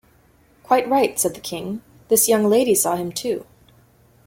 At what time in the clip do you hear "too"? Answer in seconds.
3.11-3.45